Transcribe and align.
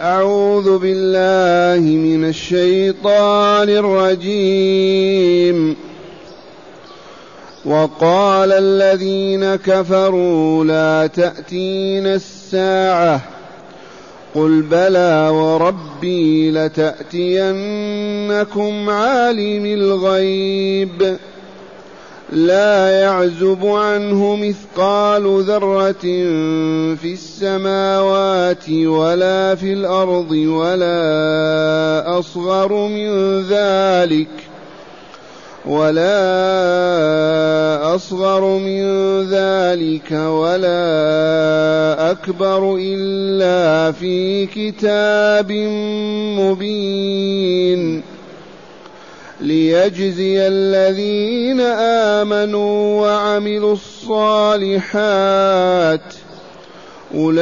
أعوذ 0.00 0.78
بالله 0.78 1.90
من 1.90 2.28
الشيطان 2.28 3.68
الرجيم. 3.68 5.76
وقال 7.64 8.52
الذين 8.52 9.56
كفروا 9.56 10.64
لا 10.64 11.06
تأتين 11.06 12.06
الساعة. 12.06 13.20
قل 14.34 14.62
بلى 14.62 15.28
وربي 15.28 16.50
لتأتينكم 16.50 18.90
عالم 18.90 19.66
الغيب. 19.66 21.16
لا 22.32 23.00
يعزب 23.00 23.66
عنه 23.66 24.36
مثقال 24.36 25.42
ذرة 25.42 26.02
في 26.94 27.12
السماوات 27.12 28.70
ولا 28.70 29.54
في 29.54 29.72
الأرض 29.72 30.30
ولا 30.30 32.18
أصغر 32.18 32.88
من 32.88 33.40
ذلك 33.42 34.28
ولا 35.66 36.24
أصغر 37.94 38.58
من 38.58 38.82
ذلك 39.22 40.12
ولا 40.12 40.80
أكبر 42.10 42.76
إلا 42.80 43.92
في 43.92 44.46
كتاب 44.46 45.52
مبين 46.38 48.02
ليجزي 49.40 50.46
الذين 50.48 51.60
آمنوا 52.20 53.00
وعملوا 53.00 53.72
الصالحات 53.72 55.20
أولئك 57.14 57.40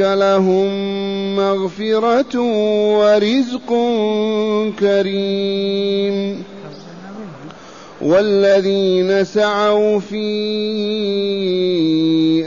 لهم 0.00 0.68
مغفرة 1.36 2.38
ورزق 2.98 3.68
كريم 4.80 6.42
والذين 8.02 9.24
سعوا 9.24 10.00
في 10.00 10.28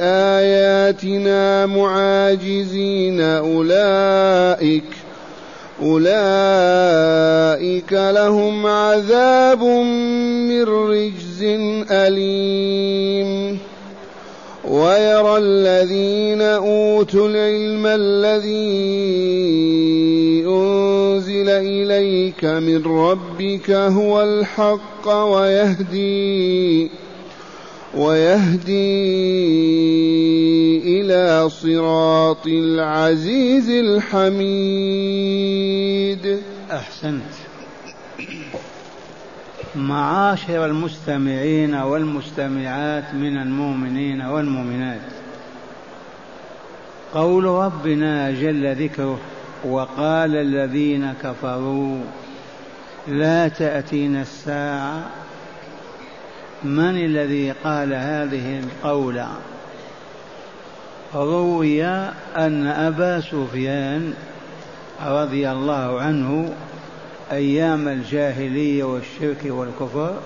آياتنا 0.02 1.66
معاجزين 1.66 3.22
أولئك 3.22 4.84
أولئك 5.82 7.14
لهم 7.94 8.68
عذاب 8.68 9.64
من 9.64 10.64
رجز 10.64 11.44
أليم. 11.92 13.60
ويرى 14.68 15.38
الذين 15.38 16.42
أوتوا 16.42 17.28
العلم 17.28 17.86
الذي 17.86 18.62
أنزل 20.48 21.50
إليك 21.50 22.46
من 22.46 22.86
ربك 22.86 23.72
هو 23.72 24.22
الحق 24.22 25.08
ويهدي 25.08 26.90
ويهدي 27.96 28.72
إلى 31.02 31.50
صراط 31.50 32.48
العزيز 32.48 33.70
الحميد. 33.70 34.42
أحسنت. 36.72 37.22
معاشر 39.76 40.66
المستمعين 40.66 41.76
والمستمعات 41.76 43.14
من 43.14 43.38
المؤمنين 43.38 44.22
والمؤمنات. 44.22 45.02
قول 47.14 47.46
ربنا 47.46 48.32
جل 48.32 48.76
ذكره 48.76 49.20
وقال 49.66 50.36
الذين 50.36 51.14
كفروا 51.24 52.00
لا 53.08 53.48
تأتينا 53.48 54.22
الساعة 54.22 55.21
من 56.64 57.06
الذي 57.06 57.52
قال 57.52 57.94
هذه 57.94 58.60
القول؟ 58.60 59.24
روي 61.16 61.86
أن 62.38 62.68
أبا 62.68 63.22
سفيان 63.22 64.14
رضي 65.06 65.52
الله 65.52 66.02
عنه 66.02 66.54
أيام 67.32 67.88
الجاهلية 67.88 68.84
والشرك 68.84 69.46
والكفر 69.46 70.20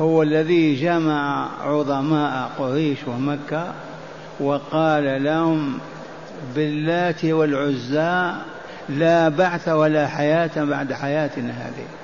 هو 0.00 0.22
الذي 0.22 0.74
جمع 0.74 1.48
عظماء 1.60 2.50
قريش 2.58 2.98
ومكة 3.06 3.72
وقال 4.40 5.24
لهم 5.24 5.78
باللات 6.54 7.24
والعزى 7.24 8.32
لا 8.88 9.28
بعث 9.28 9.68
ولا 9.68 10.08
حياة 10.08 10.64
بعد 10.64 10.92
حياتنا 10.92 11.52
هذه. 11.52 12.01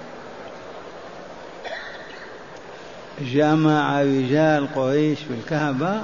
جمع 3.20 4.02
رجال 4.02 4.74
قريش 4.74 5.18
في 5.18 5.34
الكعبة 5.34 6.00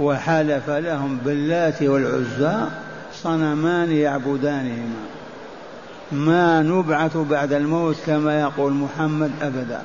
وحلف 0.00 0.70
لهم 0.70 1.18
باللات 1.24 1.82
والعزى 1.82 2.64
صنمان 3.12 3.92
يعبدانهما. 3.92 5.04
ما 6.12 6.62
نبعث 6.62 7.16
بعد 7.16 7.52
الموت 7.52 7.96
كما 8.06 8.40
يقول 8.40 8.72
محمد 8.72 9.30
أبدا. 9.42 9.82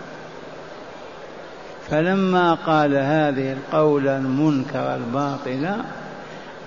فلما 1.90 2.54
قال 2.54 2.96
هذه 2.96 3.54
القول 3.54 4.08
المنكر 4.08 4.96
الباطل 4.96 5.76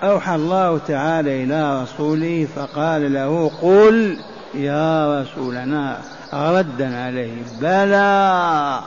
أوحى 0.03 0.35
الله 0.35 0.77
تعالى 0.77 1.43
إلى 1.43 1.83
رسوله 1.83 2.47
فقال 2.55 3.13
له 3.13 3.51
قل 3.61 4.17
يا 4.53 5.21
رسولنا 5.21 5.97
ردا 6.33 7.05
عليه 7.05 7.33
بلى! 7.61 8.79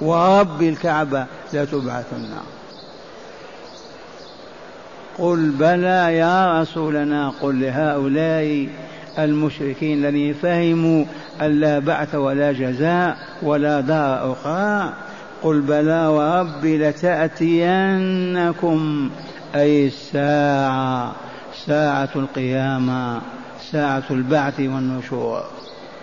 ورب 0.00 0.62
الكعبة 0.62 1.26
لتبعثن 1.52 2.28
قل 5.18 5.50
بلى 5.50 6.16
يا 6.16 6.60
رسولنا 6.60 7.32
قل 7.42 7.60
لهؤلاء 7.60 8.68
المشركين 9.18 9.98
الذين 9.98 10.34
فهموا 10.34 11.04
أن 11.40 11.60
لا 11.60 11.78
بعث 11.78 12.14
ولا 12.14 12.52
جزاء 12.52 13.16
ولا 13.42 13.80
دار 13.80 14.32
أخرى 14.32 14.92
قل 15.42 15.60
بلى 15.60 16.06
وربي 16.06 16.78
لتأتينكم 16.78 18.30
أي 19.54 19.86
الساعة 19.86 21.12
ساعة 21.66 22.08
القيامة 22.16 23.20
ساعة 23.72 24.04
البعث 24.10 24.60
والنشور. 24.60 25.44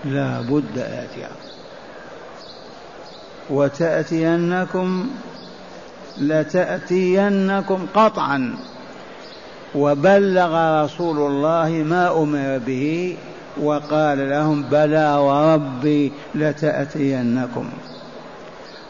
لا 0.05 0.41
بد 0.41 0.77
آتية 0.77 1.52
وتأتينكم 3.49 5.07
لتأتينكم 6.17 7.85
قطعا 7.95 8.55
وبلغ 9.75 10.83
رسول 10.83 11.17
الله 11.17 11.69
ما 11.69 12.23
أمر 12.23 12.61
به 12.65 13.17
وقال 13.61 14.29
لهم 14.29 14.63
بلى 14.63 15.15
وربي 15.15 16.11
لتأتينكم. 16.35 17.69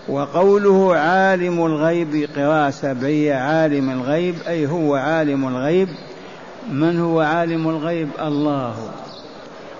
وقوله 0.10 0.96
عالم 0.96 1.66
الغيب 1.66 2.30
قراءة 2.36 2.70
سبعية 2.70 3.34
عالم 3.34 3.90
الغيب 3.90 4.36
أي 4.48 4.68
هو 4.68 4.96
عالم 4.96 5.48
الغيب. 5.48 5.90
من 6.72 7.00
هو 7.00 7.20
عالم 7.20 7.70
الغيب؟ 7.70 8.10
الله. 8.22 8.76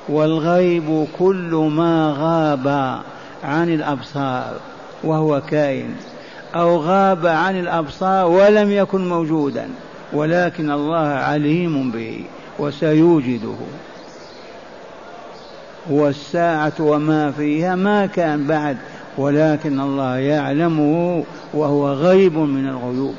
والغيب 0.10 1.08
كل 1.20 1.70
ما 1.72 2.16
غاب. 2.20 3.00
عن 3.44 3.74
الأبصار 3.74 4.54
وهو 5.04 5.42
كائن 5.42 5.96
أو 6.56 6.78
غاب 6.78 7.26
عن 7.26 7.60
الأبصار 7.60 8.28
ولم 8.28 8.72
يكن 8.72 9.10
موجودا 9.10 9.68
ولكن 10.14 10.72
الله 10.72 11.08
عليم 11.08 11.92
به 11.92 12.24
وسيوجده. 12.60 13.56
والساعة 15.90 16.74
وما 16.80 17.32
فيها 17.32 17.76
ما 17.76 18.06
كان 18.06 18.48
بعد 18.48 18.78
ولكن 19.18 19.80
الله 19.80 20.18
يعلمه 20.18 21.24
وهو 21.54 21.92
غيب 21.94 22.38
من 22.38 22.68
الغيوب. 22.68 23.16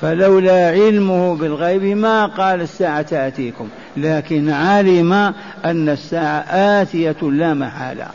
فلولا 0.00 0.68
علمه 0.68 1.36
بالغيب 1.36 1.82
ما 1.82 2.26
قال 2.26 2.60
الساعة 2.60 3.02
تأتيكم 3.02 3.68
لكن 3.96 4.50
علم 4.50 5.12
أن 5.64 5.88
الساعة 5.88 6.40
آتية 6.50 7.16
لا 7.22 7.54
محالة. 7.54 8.06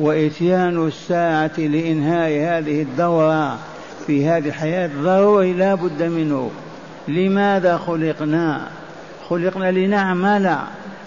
وإتيان 0.00 0.86
الساعة 0.86 1.50
لإنهاء 1.58 2.30
هذه 2.30 2.82
الدورة 2.82 3.58
في 4.06 4.28
هذه 4.28 4.48
الحياة 4.48 4.90
ضروري 5.02 5.52
لا 5.52 5.74
بد 5.74 6.02
منه. 6.02 6.50
لماذا 7.08 7.76
خلقنا؟ 7.76 8.68
خلقنا 9.30 9.70
لنعمل. 9.70 10.56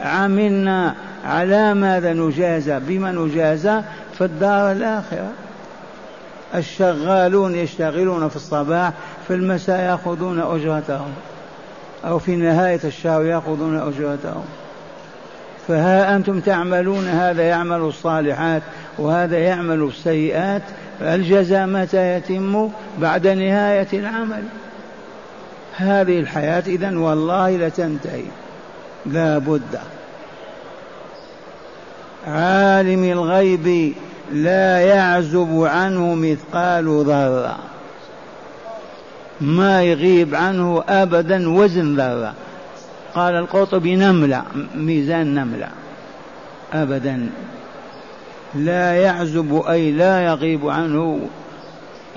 عملنا 0.01 0.95
على 1.25 1.73
ماذا 1.73 2.13
نجازى 2.13 2.79
بما 2.79 3.11
نجازى 3.11 3.81
في 4.17 4.23
الدار 4.23 4.71
الآخرة. 4.71 5.31
الشغالون 6.55 7.55
يشتغلون 7.55 8.29
في 8.29 8.35
الصباح 8.35 8.93
في 9.27 9.33
المساء 9.33 9.79
يأخذون 9.79 10.39
أجرتهم 10.39 11.13
أو 12.05 12.19
في 12.19 12.35
نهاية 12.35 12.79
الشهر 12.83 13.25
يأخذون 13.25 13.77
أجرتهم. 13.77 14.45
فها 15.67 16.15
أنتم 16.15 16.39
تعملون 16.39 17.07
هذا 17.07 17.43
يعمل 17.43 17.77
الصالحات 17.77 18.61
وهذا 18.97 19.37
يعمل 19.37 19.83
السيئات 19.83 20.61
الجزاء 21.01 21.65
متى 21.65 22.15
يتم؟ 22.15 22.69
بعد 22.99 23.27
نهاية 23.27 23.87
العمل. 23.93 24.43
هذه 25.75 26.19
الحياة 26.19 26.63
إذا 26.67 26.97
والله 26.97 27.57
لتنتهي. 27.57 28.23
لا 29.05 29.37
بد. 29.37 29.79
عالم 32.27 33.03
الغيب 33.03 33.93
لا 34.33 34.79
يعزب 34.79 35.63
عنه 35.63 36.15
مثقال 36.15 37.03
ذرة. 37.05 37.57
ما 39.41 39.83
يغيب 39.83 40.35
عنه 40.35 40.83
أبدا 40.89 41.49
وزن 41.49 41.95
ذرة. 41.95 42.33
قال 43.15 43.35
القرطبي 43.35 43.95
نملة 43.95 44.43
ميزان 44.75 45.35
نملة. 45.35 45.67
أبدا. 46.73 47.29
لا 48.55 48.95
يعزب 48.95 49.63
أي 49.69 49.91
لا 49.91 50.25
يغيب 50.25 50.69
عنه 50.69 51.19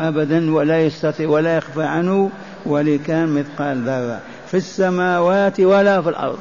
أبدا 0.01 0.55
ولا 0.55 0.81
يستطيع 0.81 1.29
ولا 1.29 1.57
يخفى 1.57 1.83
عنه 1.83 2.31
ولكان 2.67 3.29
مثقال 3.29 3.83
ذرة 3.83 4.21
في 4.47 4.57
السماوات 4.57 5.61
ولا 5.61 6.03
في 6.03 6.09
الأرض. 6.09 6.39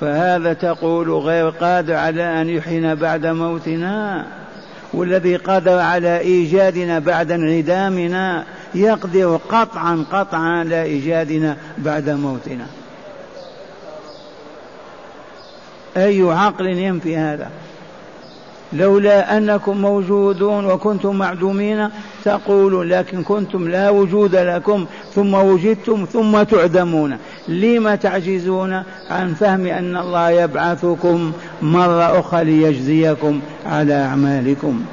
فهذا 0.00 0.52
تقول 0.52 1.10
غير 1.10 1.48
قادر 1.48 1.94
على 1.94 2.40
أن 2.40 2.48
يحيينا 2.48 2.94
بعد 2.94 3.26
موتنا 3.26 4.26
والذي 4.92 5.36
قدر 5.36 5.78
على 5.78 6.18
إيجادنا 6.18 6.98
بعد 6.98 7.30
انعدامنا 7.30 8.44
يقدر 8.74 9.40
قطعا 9.48 10.04
قطعا 10.12 10.58
على 10.58 10.82
إيجادنا 10.82 11.56
بعد 11.78 12.10
موتنا. 12.10 12.66
أي 15.96 16.22
عقل 16.22 16.66
ينفي 16.66 17.16
هذا؟ 17.16 17.50
لولا 18.72 19.36
أنكم 19.36 19.78
موجودون 19.78 20.66
وكنتم 20.66 21.16
معدومين 21.16 21.88
تقولون 22.24 22.88
لكن 22.88 23.22
كنتم 23.22 23.68
لا 23.68 23.90
وجود 23.90 24.36
لكم 24.36 24.86
ثم 25.14 25.34
وجدتم 25.34 26.04
ثم 26.04 26.42
تعدمون. 26.42 27.18
لم 27.48 27.94
تعجزون 27.94 28.82
عن 29.10 29.34
فهم 29.34 29.66
أن 29.66 29.96
الله 29.96 30.30
يبعثكم 30.30 31.32
مرة 31.62 32.20
أخرى 32.20 32.44
ليجزيكم 32.44 33.40
على 33.66 33.94
أعمالكم؟ 33.94 34.84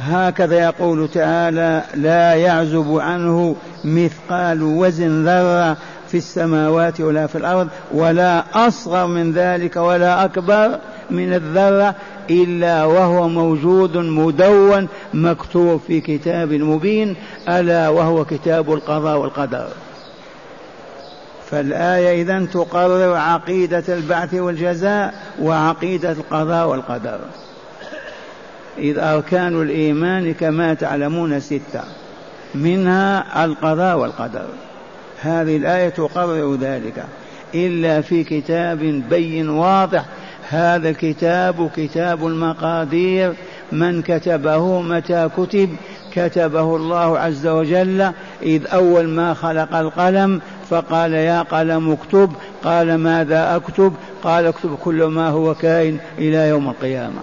هكذا 0.00 0.58
يقول 0.58 1.08
تعالى 1.08 1.82
لا 1.94 2.34
يعزب 2.34 2.98
عنه 2.98 3.56
مثقال 3.84 4.62
وزن 4.62 5.24
ذرة 5.24 5.76
في 6.08 6.16
السماوات 6.16 7.00
ولا 7.00 7.26
في 7.26 7.38
الأرض 7.38 7.68
ولا 7.92 8.44
أصغر 8.68 9.06
من 9.06 9.32
ذلك 9.32 9.76
ولا 9.76 10.24
أكبر 10.24 10.78
من 11.10 11.32
الذرة 11.32 11.94
إلا 12.30 12.84
وهو 12.84 13.28
موجود 13.28 13.96
مدون 13.96 14.88
مكتوب 15.14 15.80
في 15.86 16.00
كتاب 16.00 16.52
مبين 16.52 17.16
ألا 17.48 17.88
وهو 17.88 18.24
كتاب 18.24 18.72
القضاء 18.72 19.18
والقدر. 19.18 19.68
فالآية 21.50 22.22
اذا 22.22 22.46
تقرر 22.46 23.14
عقيدة 23.14 23.84
البعث 23.88 24.34
والجزاء 24.34 25.14
وعقيدة 25.42 26.12
القضاء 26.12 26.68
والقدر. 26.68 27.18
إذ 28.78 28.98
أركان 28.98 29.62
الإيمان 29.62 30.34
كما 30.34 30.74
تعلمون 30.74 31.40
ستة 31.40 31.82
منها 32.54 33.44
القضاء 33.44 33.98
والقدر. 33.98 34.46
هذه 35.20 35.56
الآية 35.56 35.88
تقرر 35.88 36.54
ذلك. 36.54 37.04
إلا 37.54 38.00
في 38.00 38.24
كتاب 38.24 38.78
بين 39.10 39.48
واضح. 39.48 40.04
هذا 40.48 40.88
الكتاب 40.88 41.70
كتاب 41.76 42.26
المقادير. 42.26 43.32
من 43.72 44.02
كتبه 44.02 44.80
متى 44.80 45.28
كتب؟ 45.36 45.76
كتبه 46.14 46.76
الله 46.76 47.18
عز 47.18 47.46
وجل. 47.46 48.12
إذ 48.42 48.66
أول 48.72 49.08
ما 49.08 49.34
خلق 49.34 49.74
القلم 49.74 50.40
فقال 50.70 51.12
يا 51.12 51.42
قلم 51.42 51.90
اكتب. 51.90 52.32
قال 52.64 52.94
ماذا 52.94 53.56
أكتب؟ 53.56 53.92
قال 54.22 54.46
اكتب 54.46 54.76
كل 54.84 55.04
ما 55.04 55.28
هو 55.28 55.54
كائن 55.54 55.98
إلى 56.18 56.48
يوم 56.48 56.68
القيامة. 56.68 57.20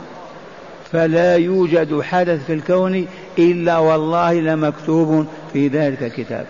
فلا 0.91 1.35
يوجد 1.35 2.01
حدث 2.01 2.45
في 2.45 2.53
الكون 2.53 3.07
إلا 3.39 3.77
والله 3.77 4.33
لمكتوب 4.33 5.25
في 5.53 5.67
ذلك 5.67 6.03
الكتاب. 6.03 6.45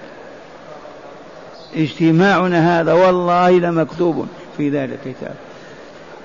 اجتماعنا 1.75 2.81
هذا 2.81 2.93
والله 2.93 3.51
لمكتوب 3.51 4.27
في 4.57 4.69
ذلك 4.69 4.99
الكتاب. 5.05 5.35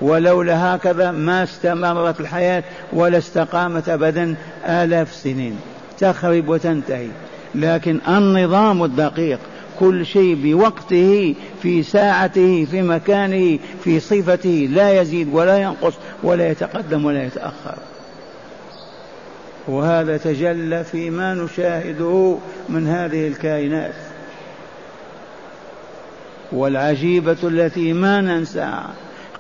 ولولا 0.01 0.75
هكذا 0.75 1.11
ما 1.11 1.43
استمرت 1.43 2.21
الحياة 2.21 2.65
ولا 2.93 3.19
استقامت 3.19 3.89
أبدا 3.89 4.35
آلاف 4.67 5.11
السنين. 5.13 5.59
تخرب 5.99 6.49
وتنتهي. 6.49 7.09
لكن 7.55 7.99
النظام 8.09 8.85
الدقيق 8.85 9.39
كل 9.81 10.07
شيء 10.07 10.39
بوقته 10.43 11.35
في 11.63 11.83
ساعته 11.83 12.67
في 12.71 12.83
مكانه 12.83 13.59
في 13.85 14.01
صفته 14.01 14.69
لا 14.73 15.01
يزيد 15.01 15.29
ولا 15.33 15.59
ينقص 15.59 15.95
ولا 16.23 16.51
يتقدم 16.51 17.05
ولا 17.05 17.25
يتأخر. 17.25 17.75
وهذا 19.69 20.17
تجلى 20.17 20.85
فيما 20.85 21.35
نشاهده 21.35 22.37
من 22.69 22.87
هذه 22.87 23.29
الكائنات. 23.29 23.95
والعجيبة 26.53 27.37
التي 27.45 27.93
ما 27.93 28.21
ننساها 28.21 28.91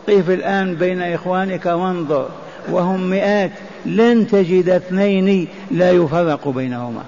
قف 0.08 0.30
الآن 0.30 0.74
بين 0.74 1.02
إخوانك 1.02 1.66
وانظر 1.66 2.28
وهم 2.70 3.10
مئات 3.10 3.50
لن 3.86 4.26
تجد 4.26 4.68
اثنين 4.68 5.48
لا 5.70 5.90
يفرق 5.90 6.48
بينهما. 6.48 7.02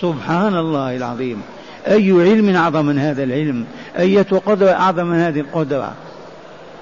سبحان 0.00 0.56
الله 0.56 0.96
العظيم. 0.96 1.42
أي 1.86 2.12
علم 2.12 2.56
أعظم 2.56 2.86
من 2.86 2.98
هذا 2.98 3.22
العلم؟ 3.22 3.64
أية 3.98 4.26
قدرة 4.46 4.70
أعظم 4.70 5.06
من 5.06 5.18
هذه 5.18 5.40
القدرة؟ 5.40 5.92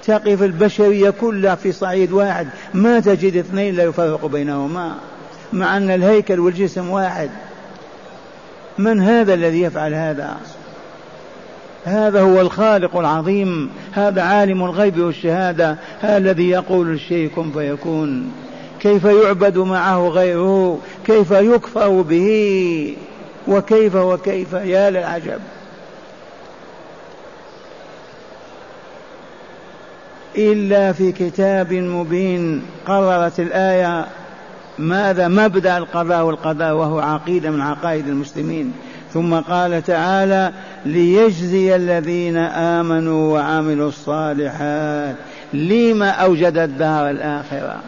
تقف 0.05 0.43
البشرية 0.43 1.09
كلها 1.09 1.55
في 1.55 1.71
صعيد 1.71 2.11
واحد 2.11 2.47
ما 2.73 2.99
تجد 2.99 3.37
اثنين 3.37 3.75
لا 3.75 3.83
يفرق 3.83 4.25
بينهما. 4.25 4.95
مع 5.53 5.77
أن 5.77 5.89
الهيكل 5.89 6.39
والجسم 6.39 6.89
واحد. 6.89 7.29
من 8.77 9.01
هذا 9.01 9.33
الذي 9.33 9.61
يفعل 9.61 9.93
هذا؟ 9.93 10.37
هذا 11.85 12.21
هو 12.21 12.41
الخالق 12.41 12.97
العظيم 12.97 13.69
هذا 13.91 14.21
عالم 14.21 14.63
الغيب 14.63 14.99
والشهادة 14.99 15.77
هذا 16.01 16.17
الذي 16.17 16.49
يقول 16.49 16.91
الشيء 16.91 17.29
كن 17.35 17.51
فيكون. 17.51 18.31
كيف 18.79 19.03
يعبد 19.03 19.57
معه 19.57 20.07
غيره؟ 20.07 20.79
كيف 21.05 21.31
يكفر 21.31 22.01
به؟ 22.01 22.95
وكيف 23.47 23.95
وكيف 23.95 24.53
يا 24.53 24.89
للعجب؟ 24.89 25.39
إلا 30.37 30.91
في 30.91 31.11
كتاب 31.11 31.73
مبين 31.73 32.61
قررت 32.87 33.39
الآية 33.39 34.05
ماذا 34.79 35.27
مبدأ 35.27 35.77
القضاء 35.77 36.25
والقضاء؟ 36.25 36.73
وهو 36.73 36.99
عقيدة 36.99 37.49
من 37.49 37.61
عقائد 37.61 38.07
المسلمين. 38.07 38.73
ثم 39.13 39.35
قال 39.35 39.83
تعالى 39.83 40.51
ليجزي 40.85 41.75
الذين 41.75 42.37
آمنوا 42.37 43.33
وعملوا 43.33 43.89
الصالحات. 43.89 45.15
لما 45.53 46.09
أوجد 46.09 46.57
الدار 46.57 47.09
الآخرة؟ 47.09 47.79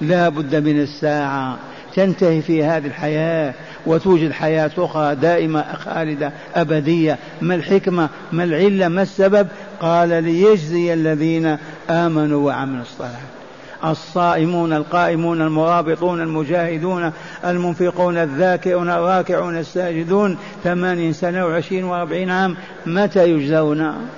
لا 0.00 0.28
بد 0.28 0.54
من 0.54 0.80
الساعة. 0.80 1.58
تنتهي 1.94 2.42
في 2.42 2.64
هذه 2.64 2.86
الحياة 2.86 3.54
وتوجد 3.86 4.32
حياة 4.32 4.70
أخرى 4.78 5.14
دائمة 5.14 5.64
خالدة 5.72 6.32
أبدية. 6.54 7.18
ما 7.40 7.54
الحكمة؟ 7.54 8.08
ما 8.32 8.44
العلة؟ 8.44 8.88
ما 8.88 9.02
السبب؟ 9.02 9.46
قال 9.80 10.08
ليجزي 10.08 10.94
الذين 10.94 11.56
آمنوا 11.90 12.46
وعملوا 12.46 12.82
الصالحات. 12.82 13.35
الصائمون 13.84 14.72
القائمون 14.72 15.42
المرابطون 15.42 16.20
المجاهدون 16.20 17.12
المنفقون 17.44 18.16
الذاكرون 18.16 18.90
الراكعون 18.90 19.58
الساجدون 19.58 20.38
ثمانين 20.64 21.12
سنة 21.12 21.46
وعشرين 21.46 21.84
وأربعين 21.84 22.30
عام 22.30 22.56
متى 22.86 23.30
يجزون؟ 23.30 24.08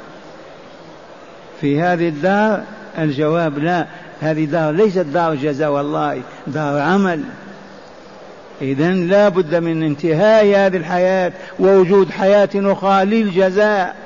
في 1.61 1.81
هذه 1.81 2.09
الدار 2.09 2.63
الجواب 2.99 3.59
لا. 3.59 3.87
هذه 4.21 4.45
دار 4.45 4.71
ليست 4.71 4.99
دار 4.99 5.35
جزاء 5.35 5.71
والله 5.71 6.23
دار 6.47 6.79
عمل. 6.81 7.21
إذا 8.63 8.91
لا 8.91 9.29
بد 9.29 9.55
من 9.55 9.83
انتهاء 9.83 10.45
هذه 10.45 10.77
الحياة 10.77 11.33
ووجود 11.59 12.11
حياة 12.11 12.49
أخرى 12.55 13.05
للجزاء. 13.05 13.97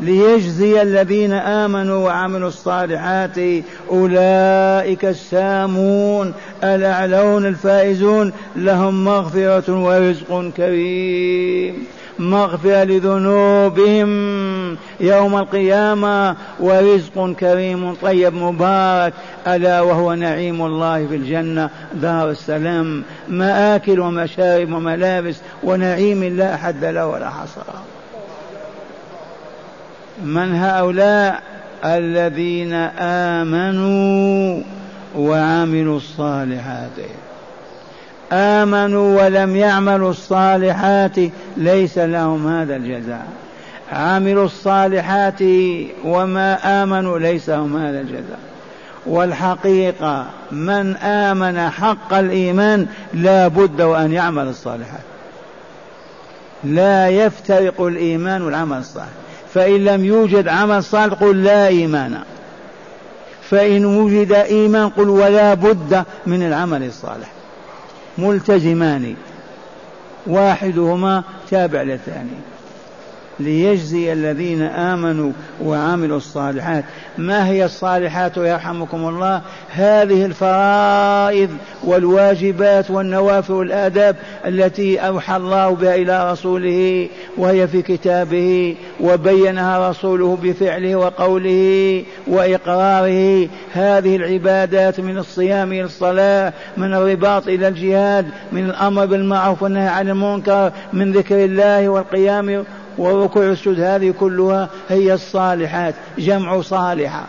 ليجزي 0.00 0.82
الذين 0.82 1.32
آمنوا 1.32 2.04
وعملوا 2.04 2.48
الصالحات 2.48 3.38
أولئك 3.90 5.04
السامون 5.04 6.32
الأعلون 6.64 7.46
الفائزون. 7.46 8.32
لهم 8.56 9.04
مغفرة 9.04 9.84
ورزق 9.84 10.50
كريم. 10.56 11.84
مغفرة 12.18 12.84
لذنوبهم 12.84 14.08
يوم 15.00 15.36
القيامة 15.36 16.36
ورزق 16.60 17.32
كريم 17.40 17.94
طيب 17.94 18.34
مبارك. 18.34 19.12
ألا 19.46 19.80
وهو 19.80 20.14
نعيم 20.14 20.66
الله 20.66 21.06
في 21.06 21.16
الجنة 21.16 21.70
دار 21.94 22.30
السلام. 22.30 23.02
مآكل 23.28 24.00
ومشارب 24.00 24.72
وملابس 24.72 25.36
ونعيم 25.64 26.24
لا 26.24 26.56
حد 26.56 26.84
له 26.84 27.06
ولا 27.06 27.30
حصر. 27.30 27.62
من 30.24 30.54
هؤلاء 30.54 31.42
الذين 31.84 32.72
آمنوا 32.98 34.62
وعملوا 35.16 35.96
الصالحات؟ 35.96 36.90
آمنوا 38.32 39.22
ولم 39.22 39.56
يعملوا 39.56 40.10
الصالحات 40.10 41.16
ليس 41.56 41.98
لهم 41.98 42.48
هذا 42.48 42.76
الجزاء. 42.76 43.26
عملوا 43.92 44.44
الصالحات 44.44 45.42
وما 46.04 46.82
آمنوا 46.82 47.18
ليس 47.18 47.50
لهم 47.50 47.76
هذا 47.76 48.00
الجزاء. 48.00 48.38
والحقيقة 49.06 50.26
من 50.52 50.96
آمن 50.96 51.70
حق 51.70 52.14
الإيمان 52.14 52.86
لا 53.14 53.48
بد 53.48 53.80
وأن 53.80 54.12
يعمل 54.12 54.48
الصالحات. 54.48 55.00
لا 56.64 57.08
يفترق 57.08 57.80
الإيمان 57.80 58.42
والعمل 58.42 58.78
الصالح. 58.78 59.25
فإن 59.56 59.84
لم 59.84 60.04
يوجد 60.04 60.48
عمل 60.48 60.84
صالح 60.84 61.14
قل 61.14 61.44
لا 61.44 61.66
إيمان. 61.66 62.18
فإن 63.50 63.84
وجد 63.84 64.32
إيمان 64.32 64.88
قل 64.88 65.08
ولا 65.08 65.54
بد 65.54 66.04
من 66.26 66.42
العمل 66.42 66.82
الصالح. 66.82 67.32
ملتزمان. 68.18 69.14
واحدهما 70.26 71.22
تابع 71.50 71.82
للثاني. 71.82 72.55
ليجزي 73.40 74.12
الذين 74.12 74.62
آمنوا 74.62 75.32
وعملوا 75.64 76.16
الصالحات. 76.16 76.84
ما 77.18 77.48
هي 77.48 77.64
الصالحات 77.64 78.36
يرحمكم 78.36 79.08
الله؟ 79.08 79.42
هذه 79.70 80.24
الفرائض 80.26 81.50
والواجبات 81.84 82.90
والنوافل 82.90 83.52
والآداب 83.52 84.16
التي 84.46 84.98
أوحى 84.98 85.36
الله 85.36 85.70
بها 85.70 85.94
إلى 85.94 86.32
رسوله 86.32 87.08
وهي 87.36 87.68
في 87.68 87.82
كتابه 87.82 88.76
وبينها 89.00 89.90
رسوله 89.90 90.38
بفعله 90.42 90.96
وقوله 90.96 92.04
وإقراره. 92.26 93.48
هذه 93.72 94.16
العبادات 94.16 95.00
من 95.00 95.18
الصيام 95.18 95.72
إلى 95.72 95.82
الصلاة 95.82 96.52
من 96.76 96.94
الرباط 96.94 97.48
إلى 97.48 97.68
الجهاد 97.68 98.26
من 98.52 98.64
الأمر 98.64 99.06
بالمعروف 99.06 99.62
والنهي 99.62 99.88
عن 99.88 100.08
المنكر 100.08 100.72
من 100.92 101.12
ذكر 101.12 101.44
الله 101.44 101.88
والقيام 101.88 102.64
وركوع 102.98 103.44
السجود 103.44 103.80
هذه 103.80 104.14
كلها 104.20 104.68
هي 104.88 105.14
الصالحات 105.14 105.94
جمع 106.18 106.60
صالحة. 106.60 107.24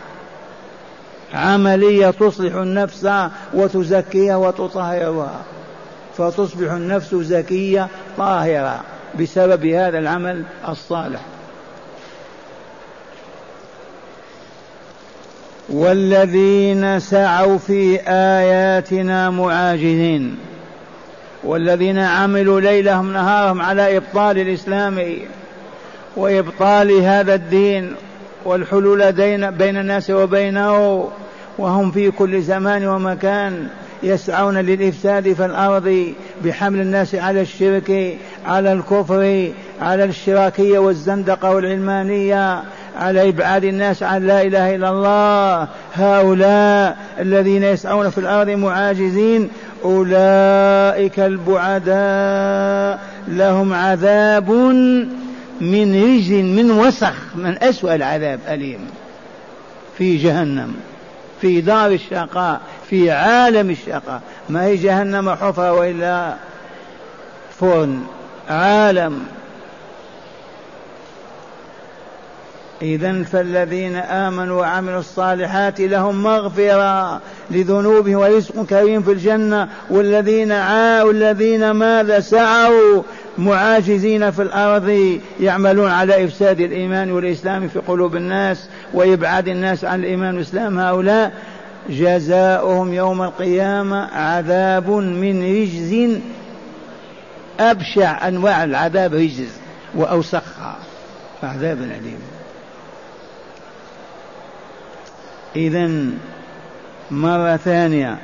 عملية 1.34 2.10
تصلح 2.10 2.54
النفس 2.54 3.08
وتزكيها 3.54 4.36
وتطهرها. 4.36 5.40
فتصبح 6.18 6.72
النفس 6.72 7.14
زكية 7.14 7.88
طاهرة 8.16 8.80
بسبب 9.20 9.66
هذا 9.66 9.98
العمل 9.98 10.42
الصالح. 10.68 11.20
والذين 15.68 17.00
سعوا 17.00 17.58
في 17.58 18.00
آياتنا 18.08 19.30
معاجزين. 19.30 20.38
والذين 21.44 21.98
عملوا 21.98 22.60
ليلهم 22.60 23.12
نهارهم 23.12 23.62
على 23.62 23.96
إبطال 23.96 24.38
الإسلام 24.38 24.98
وإبطال 26.18 26.92
هذا 26.92 27.34
الدين 27.34 27.94
والحلول 28.44 29.12
بين 29.52 29.76
الناس 29.76 30.10
وبينه 30.10 31.08
وهم 31.58 31.90
في 31.90 32.10
كل 32.10 32.42
زمان 32.42 32.86
ومكان 32.86 33.68
يسعون 34.02 34.58
للإفساد 34.58 35.32
في 35.32 35.44
الأرض 35.44 36.12
بحمل 36.44 36.80
الناس 36.80 37.14
على 37.14 37.40
الشرك 37.40 38.18
على 38.46 38.72
الكفر 38.72 39.48
على 39.80 40.04
الاشتراكية 40.04 40.78
والزندقة 40.78 41.50
والعلمانية 41.54 42.62
على 42.98 43.28
إبعاد 43.28 43.64
الناس 43.64 44.02
عن 44.02 44.26
لا 44.26 44.42
إله 44.42 44.74
إلا 44.74 44.90
الله. 44.90 45.68
هؤلاء 45.94 46.96
الذين 47.20 47.62
يسعون 47.62 48.10
في 48.10 48.18
الأرض 48.18 48.48
معاجزين 48.50 49.50
أولئك 49.84 51.20
البعداء. 51.20 53.00
لهم 53.28 53.74
عذاب 53.74 54.50
من 55.60 56.04
رجز 56.04 56.30
من 56.30 56.70
وسخ 56.70 57.14
من 57.34 57.62
أسوأ 57.62 57.94
العذاب 57.94 58.40
أليم. 58.48 58.90
في 59.98 60.16
جهنم 60.16 60.74
في 61.40 61.60
دار 61.60 61.90
الشقاء 61.90 62.60
في 62.90 63.10
عالم 63.10 63.70
الشقاء. 63.70 64.20
ما 64.48 64.64
هي 64.64 64.76
جهنم 64.76 65.30
حفرة 65.30 65.72
وإلا 65.72 66.34
فرن 67.60 68.02
عالم. 68.48 69.26
إذا 72.82 73.22
فالذين 73.22 73.96
آمنوا 73.96 74.60
وعملوا 74.60 75.00
الصالحات 75.00 75.80
لهم 75.80 76.22
مغفرة 76.22 77.20
لذنوبهم 77.50 78.18
ورزق 78.18 78.64
كريم 78.64 79.02
في 79.02 79.12
الجنة. 79.12 79.68
والذين 79.90 80.52
عاءوا 80.52 81.12
الذين 81.12 81.70
ماذا 81.70 82.20
سعوا 82.20 83.02
معاجزين 83.38 84.30
في 84.30 84.42
الأرض 84.42 85.18
يعملون 85.40 85.90
على 85.90 86.24
إفساد 86.24 86.60
الإيمان 86.60 87.10
والإسلام 87.10 87.68
في 87.68 87.78
قلوب 87.78 88.16
الناس 88.16 88.68
وإبعاد 88.92 89.48
الناس 89.48 89.84
عن 89.84 90.00
الإيمان 90.00 90.34
والإسلام. 90.34 90.78
هؤلاء 90.78 91.32
جزاؤهم 91.88 92.92
يوم 92.92 93.22
القيامة 93.22 94.06
عذاب 94.06 94.90
من 94.90 95.42
رجز 95.42 96.18
أبشع 97.60 98.28
أنواع 98.28 98.64
العذاب 98.64 99.14
رجز 99.14 99.50
وأوسخها 99.94 100.76
عذاب 101.42 101.78
أليم. 101.82 102.20
إذا 105.56 105.90
مرة 107.10 107.56
ثانية 107.56 108.18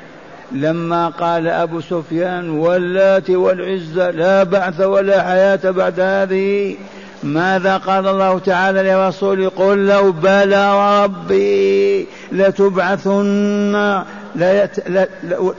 لما 0.52 1.08
قال 1.08 1.48
أبو 1.48 1.80
سفيان 1.80 2.50
واللات 2.50 3.30
والعزة 3.30 4.10
لا 4.10 4.42
بعث 4.42 4.80
ولا 4.80 5.22
حياة 5.22 5.70
بعد 5.70 6.00
هذه 6.00 6.76
ماذا 7.22 7.76
قال 7.76 8.08
الله 8.08 8.38
تعالى 8.38 8.82
لرسوله 8.82 9.48
قل 9.48 9.86
لو 9.86 10.12
بلى 10.12 11.04
ربي 11.04 12.06
لتبعثن 12.32 14.02
ليت... 14.34 14.88
ل... 14.88 15.06
ل... 15.22 15.52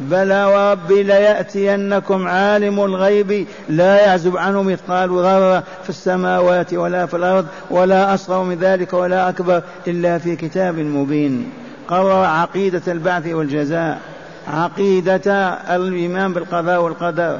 بلى 0.00 0.44
وربي 0.44 1.02
ليأتينكم 1.02 2.28
عالم 2.28 2.80
الغيب 2.80 3.46
لا 3.68 4.06
يعزب 4.06 4.36
عنه 4.36 4.62
مثقال 4.62 5.08
ذرة 5.08 5.62
في 5.82 5.88
السماوات 5.88 6.74
ولا 6.74 7.06
في 7.06 7.16
الأرض 7.16 7.46
ولا 7.70 8.14
أصغر 8.14 8.42
من 8.42 8.58
ذلك 8.58 8.92
ولا 8.92 9.28
أكبر 9.28 9.62
إلا 9.86 10.18
في 10.18 10.36
كتاب 10.36 10.78
مبين. 10.78 11.50
قرر 11.88 12.24
عقيدة 12.24 12.82
البعث 12.88 13.26
والجزاء 13.26 14.00
عقيدة 14.48 15.32
الإيمان 15.76 16.32
بالقضاء 16.32 16.82
والقدر. 16.82 17.38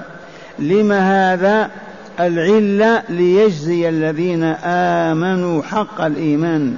لما 0.58 1.32
هذا 1.32 1.70
العلة 2.20 3.02
ليجزي 3.08 3.88
الذين 3.88 4.42
آمنوا 4.64 5.62
حق 5.62 6.00
الإيمان 6.00 6.76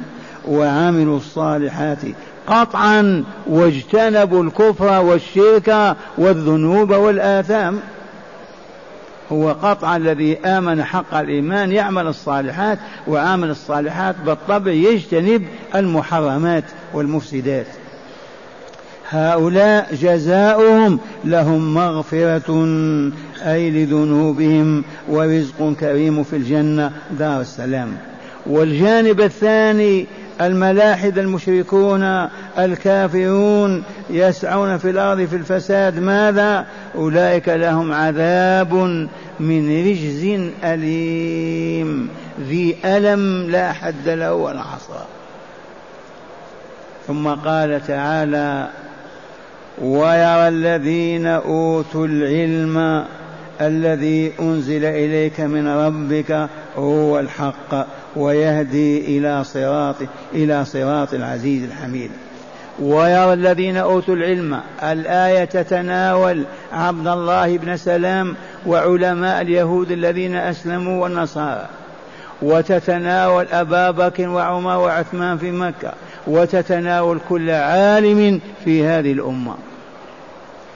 وعملوا 0.49 1.17
الصالحات 1.17 1.99
قطعا 2.47 3.25
واجتنبوا 3.47 4.43
الكفر 4.45 5.01
والشرك 5.01 5.97
والذنوب 6.19 6.91
والآثام. 6.91 7.81
هو 9.33 9.53
قطعا 9.53 9.97
الذي 9.97 10.39
آمن 10.39 10.85
حق 10.85 11.15
الإيمان 11.15 11.73
يعمل 11.73 12.07
الصالحات 12.07 12.79
وعامل 13.09 13.51
الصالحات 13.51 14.17
بالطبع 14.27 14.73
يجتنب 14.73 15.47
المحرمات 15.75 16.65
والمفسدات. 16.95 17.67
هؤلاء 19.11 19.95
جزاؤهم 19.95 20.99
لهم 21.25 21.75
مغفرة 21.75 22.53
أي 23.43 23.71
لذنوبهم 23.71 24.85
ورزق 25.09 25.73
كريم 25.81 26.25
في 26.25 26.37
الجنة 26.37 26.93
دار 27.19 27.41
السلام. 27.41 27.97
والجانب 28.47 29.21
الثاني 29.21 30.07
الملاحد 30.41 31.19
المشركون 31.19 32.29
الكافرون 32.59 33.83
يسعون 34.11 34.79
في 34.79 34.91
الأرض 34.91 35.25
في 35.25 35.37
الفساد. 35.37 35.99
ماذا؟ 35.99 36.67
أولئك 36.95 37.49
لهم 37.49 37.93
عذاب 37.93 38.73
من 39.41 39.89
رجز 39.89 40.51
أليم. 40.65 42.09
ذي 42.41 42.77
ألم 42.85 43.51
لا 43.51 43.73
حد 43.73 44.09
له 44.09 44.35
ولا 44.35 44.63
حصر 44.63 45.01
ثم 47.07 47.29
قال 47.29 47.87
تعالى 47.87 48.69
ويرى 49.83 50.49
الذين 50.49 51.27
أوتوا 51.27 52.07
العلم 52.07 53.05
الذي 53.61 54.33
أنزل 54.41 54.85
إليك 54.85 55.41
من 55.41 55.69
ربك 55.69 56.49
هو 56.77 57.19
الحق. 57.19 57.87
ويهدي 58.17 59.19
إلى 59.19 59.45
صراط 59.45 59.97
إلى 60.35 60.65
صراط 60.65 61.15
العزيز 61.15 61.65
الحميد. 61.65 62.11
ويرى 62.83 63.33
الذين 63.33 63.77
أوتوا 63.77 64.15
العلم 64.15 64.61
الآية 64.83 65.45
تتناول 65.45 66.45
عبد 66.73 67.07
الله 67.07 67.59
بن 67.59 67.77
سلام 67.77 68.37
وعلماء 68.67 69.41
اليهود 69.41 69.91
الذين 69.91 70.37
أسلموا 70.37 71.03
والنصارى. 71.03 71.67
وتتناول 72.43 73.47
أبا 73.53 73.91
بكر 73.91 74.29
وعمر 74.29 74.79
وعثمان 74.79 75.39
في 75.39 75.51
مكة. 75.51 75.93
وتتناول 76.27 77.19
كل 77.29 77.51
عالم 77.51 78.41
في 78.65 78.87
هذه 78.87 79.13
الأمة. 79.13 79.55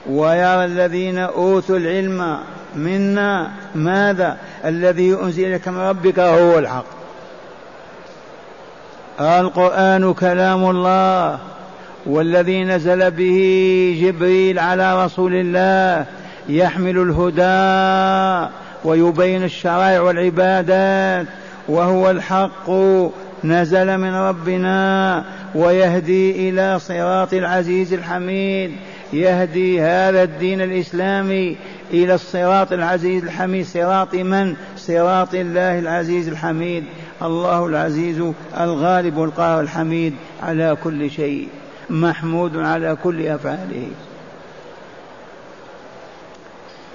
ويرى 0.09 0.65
الذين 0.65 1.17
أوتوا 1.17 1.77
العلم 1.77 2.37
منا 2.75 3.51
ماذا؟ 3.75 4.37
الذي 4.65 5.13
أنزل 5.13 5.53
لك 5.53 5.67
من 5.67 5.77
ربك 5.77 6.19
هو 6.19 6.59
الحق. 6.59 7.02
القرآن 9.19 10.13
كلام 10.13 10.69
الله 10.69 11.39
والذي 12.05 12.63
نزل 12.63 13.11
به 13.11 13.99
جبريل 14.01 14.59
على 14.59 15.05
رسول 15.05 15.33
الله 15.33 16.05
يحمل 16.49 16.97
الهدى 16.97 18.53
ويبين 18.83 19.43
الشرائع 19.43 20.01
والعبادات 20.01 21.27
وهو 21.67 22.09
الحق 22.09 22.69
نزل 23.43 23.97
من 23.97 24.15
ربنا 24.15 25.23
ويهدي 25.55 26.49
إلى 26.49 26.79
صراط 26.79 27.33
العزيز 27.33 27.93
الحميد 27.93 28.71
يهدي 29.13 29.81
هذا 29.81 30.23
الدين 30.23 30.61
الإسلامي 30.61 31.57
إلى 31.93 32.13
الصراط 32.13 32.73
العزيز 32.73 33.23
الحميد 33.23 33.65
صراط 33.65 34.15
من؟ 34.15 34.55
صراط 34.77 35.33
الله 35.33 35.79
العزيز 35.79 36.27
الحميد. 36.27 36.83
الله 37.21 37.65
العزيز 37.65 38.23
الغالب 38.59 39.23
القاهر 39.23 39.61
الحميد 39.61 40.13
على 40.43 40.77
كل 40.83 41.11
شيء 41.11 41.47
محمود 41.89 42.57
على 42.57 42.97
كل 43.03 43.27
أفعاله. 43.27 43.87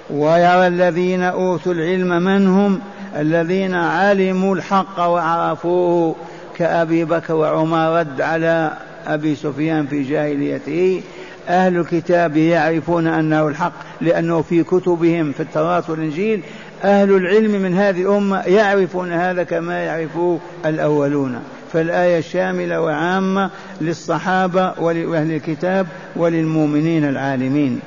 ويرى 0.09 0.67
الذين 0.67 1.23
أوتوا 1.23 1.73
العلم 1.73 2.23
من 2.23 2.47
هم 2.47 2.79
الذين 3.15 3.75
علموا 3.75 4.55
الحق 4.55 4.99
وعرفوه 4.99 6.15
كأبي 6.57 7.05
بكر 7.05 7.35
وعمر 7.35 7.99
رد 7.99 8.21
على 8.21 8.73
أبي 9.07 9.35
سفيان 9.35 9.87
في 9.87 10.03
جاهليته. 10.03 11.01
أهل 11.49 11.77
الكتاب 11.77 12.37
يعرفون 12.37 13.07
أنه 13.07 13.47
الحق 13.47 13.73
لأنه 14.01 14.41
في 14.41 14.63
كتبهم 14.63 15.31
في 15.31 15.39
التوراة 15.39 15.83
والإنجيل 15.87 16.43
أهل 16.83 17.15
العلم 17.15 17.51
من 17.51 17.77
هذه 17.77 18.01
الأمة 18.01 18.41
يعرفون 18.41 19.13
هذا 19.13 19.43
كما 19.43 19.83
يعرفه 19.83 20.39
الأولون. 20.65 21.43
فالآية 21.73 22.21
شاملة 22.21 22.81
وعامة 22.81 23.49
للصحابة 23.81 24.73
ولأهل 24.77 25.31
الكتاب 25.31 25.87
وللمؤمنين 26.15 27.05
العالمين. 27.05 27.79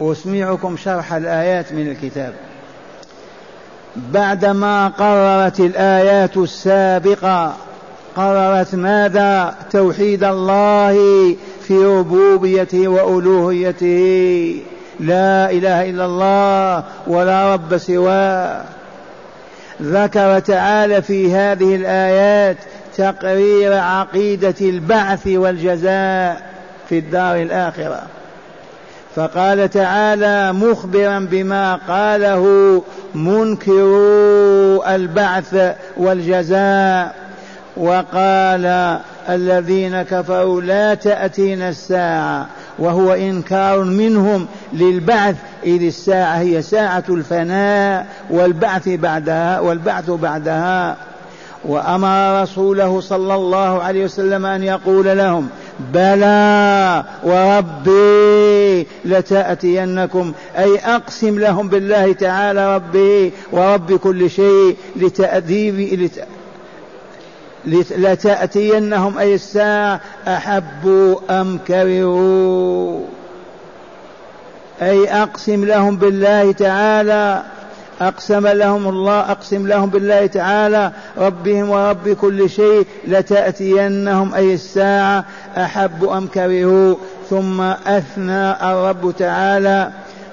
أسمعكم 0.00 0.76
شرح 0.76 1.12
الآيات 1.12 1.72
من 1.72 1.88
الكتاب. 1.90 2.34
بعدما 3.96 4.88
قررت 4.88 5.60
الآيات 5.60 6.36
السابقة 6.36 7.56
قررت 8.16 8.74
ماذا؟ 8.74 9.54
توحيد 9.70 10.24
الله 10.24 11.36
في 11.68 11.84
ربوبيته 11.84 12.88
وألوهيته. 12.88 14.60
لا 15.00 15.50
إله 15.50 15.90
إلا 15.90 16.04
الله 16.04 16.84
ولا 17.06 17.54
رب 17.54 17.78
سواه. 17.78 18.62
ذكر 19.82 20.38
تعالى 20.38 21.02
في 21.02 21.34
هذه 21.34 21.76
الآيات 21.76 22.56
تقرير 22.96 23.72
عقيدة 23.72 24.54
البعث 24.60 25.26
والجزاء 25.26 26.50
في 26.88 26.98
الدار 26.98 27.36
الآخرة. 27.36 28.02
فقال 29.16 29.70
تعالى 29.70 30.52
مخبرا 30.52 31.18
بما 31.18 31.74
قاله 31.88 32.82
منكرو 33.14 34.84
البعث 34.84 35.74
والجزاء. 35.96 37.14
وقال 37.76 38.98
الذين 39.28 40.02
كفروا 40.02 40.60
لا 40.60 40.94
تأتينا 40.94 41.68
الساعة 41.68 42.46
وهو 42.78 43.12
إنكار 43.12 43.84
منهم 43.84 44.46
للبعث 44.72 45.36
إذ 45.64 45.82
الساعة 45.82 46.38
هي 46.38 46.62
ساعة 46.62 47.04
الفناء 47.08 48.06
والبعث 48.30 48.88
بعدها 48.88 49.60
والبعث 49.60 50.10
بعدها. 50.10 50.96
وأمر 51.64 52.42
رسوله 52.42 53.00
صلى 53.00 53.34
الله 53.34 53.82
عليه 53.82 54.04
وسلم 54.04 54.46
أن 54.46 54.62
يقول 54.62 55.18
لهم 55.18 55.48
بلى 55.94 57.04
وربي 57.22 58.86
لتأتينكم 59.04 60.32
أي 60.58 60.78
أقسم 60.78 61.38
لهم 61.38 61.68
بالله 61.68 62.12
تعالى 62.12 62.76
ربي 62.76 63.32
ورب 63.52 63.92
كل 63.92 64.30
شيء 64.30 64.76
لتأديب 64.96 65.80
لتأتينهم 67.66 69.18
أي 69.18 69.34
الساعة 69.34 70.00
أحبوا 70.28 71.16
أم 71.30 71.58
كرهوا. 71.68 73.00
أي 74.82 75.22
أقسم 75.22 75.64
لهم 75.64 75.96
بالله 75.96 76.52
تعالى 76.52 77.42
أقسم 78.00 78.46
لهم 78.46 78.88
الله 78.88 79.20
أقسم 79.20 79.66
لهم 79.66 79.90
بالله 79.90 80.26
تعالى 80.26 80.92
ربهم 81.18 81.70
ورب 81.70 82.08
كل 82.08 82.50
شيء 82.50 82.86
لتأتينهم 83.08 84.34
أي 84.34 84.54
الساعة 84.54 85.24
أحب 85.56 86.04
أم 86.04 86.26
كرهوا. 86.26 86.94
ثم 87.30 87.60
أثنى 87.60 88.70
الرب 88.72 89.14
تعالى 89.18 89.90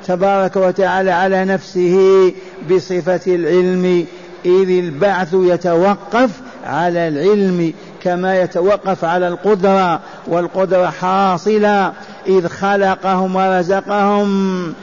تبارك 0.07 0.55
وتعالى 0.55 1.11
على 1.11 1.45
نفسه 1.45 2.31
بصفة 2.71 3.21
العلم 3.27 4.05
إذ 4.45 4.69
البعث 4.69 5.33
يتوقف 5.33 6.29
على 6.65 7.07
العلم 7.07 7.73
كما 8.03 8.41
يتوقف 8.41 9.05
على 9.05 9.27
القدرة 9.27 9.99
والقدرة 10.27 10.85
حاصلة. 10.85 11.91
إذ 12.27 12.47
خلقهم 12.47 13.35
ورزقهم 13.35 14.73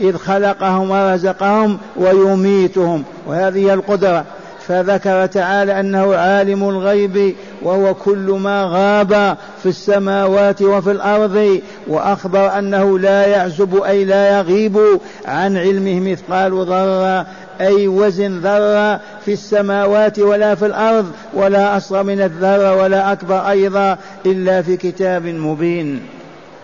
إذ 0.00 0.16
خلقهم 0.16 0.90
ورزقهم 0.90 1.78
ويميتهم 1.96 3.04
وهذه 3.26 3.74
القدرة. 3.74 4.24
فذكر 4.68 5.26
تعالى 5.26 5.80
أنه 5.80 6.14
عالم 6.14 6.68
الغيب 6.68 7.34
وهو 7.62 7.94
كل 7.94 8.38
ما 8.42 8.64
غاب 8.64 9.36
في 9.62 9.68
السماوات 9.68 10.62
وفي 10.62 10.90
الأرض. 10.90 11.60
وأخبر 11.86 12.58
أنه 12.58 12.98
لا 12.98 13.26
يعزب 13.26 13.82
أي 13.82 14.04
لا 14.04 14.38
يغيب 14.38 14.78
عن 15.26 15.56
علمه 15.56 16.00
مثقال 16.00 16.66
ذرة 16.66 17.26
أي 17.62 17.88
وزن 17.88 18.38
ذرة 18.38 19.00
في 19.24 19.32
السماوات 19.32 20.18
ولا 20.18 20.54
في 20.54 20.66
الأرض 20.66 21.06
ولا 21.34 21.76
أصغر 21.76 22.02
من 22.02 22.20
الذرة 22.20 22.82
ولا 22.82 23.12
أكبر 23.12 23.48
أيضا 23.50 23.98
إلا 24.26 24.62
في 24.62 24.76
كتاب 24.76 25.26
مبين. 25.26 26.02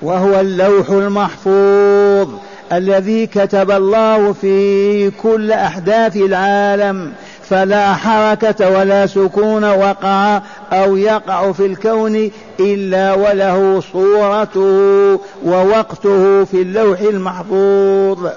وهو 0.03 0.41
اللوح 0.41 0.91
المحفوظ 0.91 2.29
الذي 2.73 3.27
كتب 3.27 3.71
الله 3.71 4.33
في 4.33 5.11
كل 5.11 5.53
أحداث 5.53 6.17
العالم. 6.17 7.13
فلا 7.43 7.95
حركة 7.95 8.71
ولا 8.79 9.07
سكون 9.07 9.65
وقع 9.65 10.43
أو 10.73 10.97
يقع 10.97 11.53
في 11.53 11.67
الكون 11.67 12.31
إلا 12.61 13.15
وله 13.15 13.83
صورته 13.93 15.21
ووقته 15.45 16.45
في 16.45 16.63
اللوح 16.63 17.01
المحفوظ. 17.01 18.29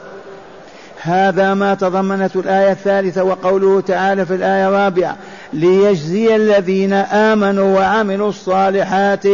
هذا 1.04 1.54
ما 1.54 1.74
تضمنته 1.74 2.40
الآية 2.40 2.72
الثالثة 2.72 3.24
وقوله 3.24 3.82
تعالى 3.82 4.26
في 4.26 4.36
الآية 4.36 4.68
الرابعة 4.68 5.18
ليجزي 5.54 6.36
الذين 6.36 6.94
آمنوا 6.94 7.80
وعملوا 7.80 8.30
الصالحات 8.30 9.26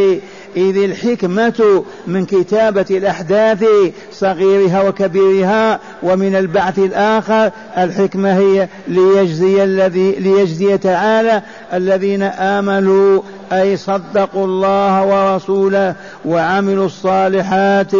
إذ 0.56 0.76
الحكمة 0.76 1.84
من 2.06 2.26
كتابة 2.26 2.86
الأحداث 2.90 3.64
صغيرها 4.12 4.88
وكبيرها 4.88 5.80
ومن 6.02 6.36
البعث 6.36 6.78
الآخر 6.78 7.50
الحكمة 7.78 8.38
هي 8.38 8.68
ليجزي 8.88 9.64
الذي 9.64 10.12
ليجزي 10.12 10.78
تعالى 10.78 11.42
الذين 11.72 12.22
آمنوا 12.22 13.22
أي 13.52 13.76
صدقوا 13.76 14.44
الله 14.44 15.04
ورسوله 15.04 15.94
وعملوا 16.24 16.86
الصالحات 16.86 17.92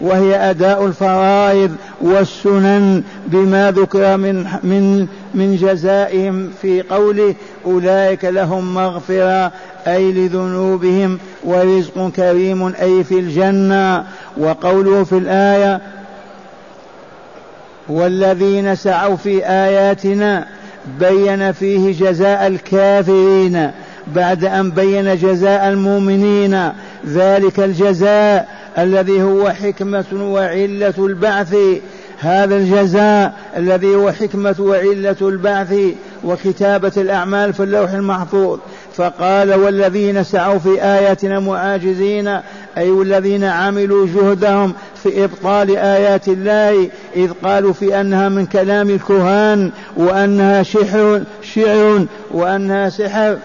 وهي 0.00 0.50
أداء 0.50 0.86
الفرائض 0.86 1.76
والسنن 2.00 3.02
بما 3.26 3.70
ذكر 3.70 4.16
من 4.16 4.46
من 4.62 5.06
من 5.34 5.56
جزائهم 5.56 6.50
في 6.62 6.82
قوله 6.82 7.34
أولئك 7.66 8.24
لهم 8.24 8.74
مغفرة 8.74 9.52
أي 9.86 10.12
لذنوبهم 10.12 11.18
ورزق 11.44 12.08
كريم 12.16 12.66
أي 12.66 13.04
في 13.04 13.18
الجنة 13.18 14.04
وقوله 14.36 15.04
في 15.04 15.18
الآية 15.18 15.80
والذين 17.88 18.74
سعوا 18.74 19.16
في 19.16 19.46
آياتنا 19.46 20.46
بين 21.00 21.52
فيه 21.52 21.92
جزاء 21.92 22.46
الكافرين 22.46 23.70
بعد 24.14 24.44
أن 24.44 24.70
بين 24.70 25.16
جزاء 25.16 25.68
المؤمنين 25.68 26.72
ذلك 27.06 27.60
الجزاء 27.60 28.48
الذي 28.78 29.22
هو 29.22 29.50
حكمة 29.50 30.04
وعلة 30.12 30.94
البعث. 30.98 31.56
هذا 32.18 32.56
الجزاء 32.56 33.34
الذي 33.56 33.94
هو 33.94 34.12
حكمة 34.12 34.54
وعلة 34.58 35.16
البعث 35.22 35.74
وكتابة 36.24 36.92
الأعمال 36.96 37.52
في 37.52 37.62
اللوح 37.62 37.90
المحفوظ. 37.90 38.58
فقال 38.94 39.54
والذين 39.54 40.24
سعوا 40.24 40.58
في 40.58 40.82
آياتنا 40.82 41.40
معاجزين 41.40 42.28
أي 42.78 42.88
الذين 42.88 43.44
عملوا 43.44 44.06
جهدهم 44.06 44.72
في 45.02 45.24
إبطال 45.24 45.76
آيات 45.76 46.28
الله 46.28 46.88
إذ 47.16 47.30
قالوا 47.44 47.72
في 47.72 48.00
أنها 48.00 48.28
من 48.28 48.46
كلام 48.46 48.90
الكهان 48.90 49.70
وأنها 49.96 50.62
شعر 50.62 51.22
شعر 51.42 52.06
وأنها 52.30 52.88
سحر. 52.88 53.36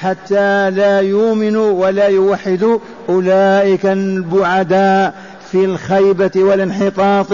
حتى 0.00 0.70
لا 0.70 1.00
يؤمنوا 1.00 1.86
ولا 1.86 2.06
يوحدوا. 2.06 2.78
أولئك 3.08 3.86
البعداء 3.86 5.14
في 5.52 5.64
الخيبة 5.64 6.30
والانحطاط. 6.36 7.32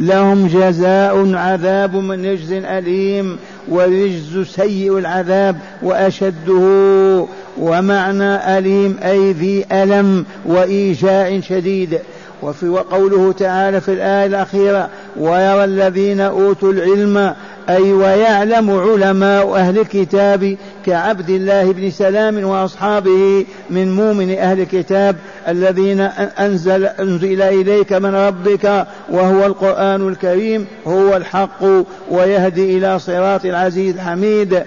لهم 0.00 0.46
جزاء 0.46 1.34
عذاب 1.34 1.96
من 1.96 2.26
رجز 2.26 2.52
أليم 2.52 3.38
ورجز 3.68 4.46
سيء 4.56 4.98
العذاب 4.98 5.56
وأشده. 5.82 7.26
ومعنى 7.60 8.58
أليم 8.58 8.96
أي 9.02 9.32
ذي 9.32 9.64
ألم 9.72 10.24
وإيجاع 10.44 11.40
شديد. 11.40 11.98
وفي 12.42 12.68
وقوله 12.68 13.32
تعالى 13.32 13.80
في 13.80 13.92
الآية 13.92 14.26
الأخيرة 14.26 14.88
ويرى 15.16 15.64
الذين 15.64 16.20
أوتوا 16.20 16.72
العلم 16.72 17.34
أي 17.68 17.92
ويعلم 17.92 18.70
علماء 18.70 19.56
أهل 19.56 19.78
الكتاب 19.78 20.56
كعبد 20.86 21.30
الله 21.30 21.72
بن 21.72 21.90
سلام 21.90 22.44
وأصحابه 22.44 23.46
من 23.70 23.96
مؤمن 23.96 24.38
أهل 24.38 24.60
الكتاب 24.60 25.16
الذين 25.48 26.00
أنزل, 26.40 26.84
أنزل 26.84 27.42
إليك 27.42 27.92
من 27.92 28.14
ربك 28.14 28.86
وهو 29.10 29.46
القرآن 29.46 30.08
الكريم 30.08 30.66
هو 30.86 31.16
الحق 31.16 31.64
ويهدي 32.10 32.78
إلى 32.78 32.98
صراط 32.98 33.44
العزيز 33.44 33.94
الحميد. 33.94 34.62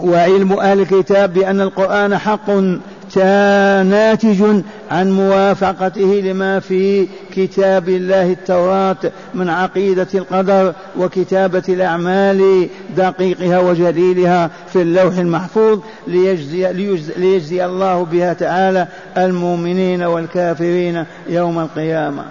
وعلم 0.00 0.52
أهل 0.52 0.80
الكتاب 0.80 1.32
بأن 1.32 1.60
القرآن 1.60 2.18
حق 2.18 2.50
ناتج 3.16 4.62
عن 4.90 5.10
موافقته 5.12 6.22
لما 6.24 6.60
في 6.60 7.06
كتاب 7.34 7.88
الله 7.88 8.32
التوراة 8.32 8.96
من 9.34 9.48
عقيدة 9.48 10.06
القدر 10.14 10.74
وكتابة 10.98 11.62
الأعمال 11.68 12.68
دقيقها 12.96 13.58
وجليلها 13.58 14.50
في 14.72 14.82
اللوح 14.82 15.18
المحفوظ 15.18 15.80
ليجزي, 16.06 16.72
ليجزي, 16.72 17.12
ليجزي 17.16 17.64
الله 17.64 18.04
بها 18.04 18.32
تعالى 18.32 18.86
المؤمنين 19.16 20.02
والكافرين 20.02 21.04
يوم 21.28 21.58
القيامة. 21.58 22.24